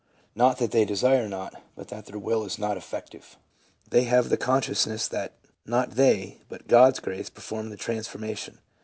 Not 0.33 0.57
that 0.57 0.71
they 0.71 0.83
desire 0.83 1.29
not, 1.29 1.61
but 1.75 1.89
that 1.89 2.07
their 2.07 2.17
will 2.17 2.43
is 2.43 2.57
not 2.57 2.75
effective. 2.75 3.37
They 3.87 4.05
have 4.05 4.29
the 4.29 4.35
consciousness 4.35 5.07
that 5.07 5.33
not 5.63 5.91
they, 5.91 6.39
but 6.49 6.67
God's 6.67 6.99
grace 6.99 7.29
performed 7.29 7.71
the 7.71 7.77
transformation. 7.77 8.57